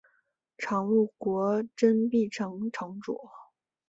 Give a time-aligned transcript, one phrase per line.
[0.57, 3.15] 常陆国真壁城城主。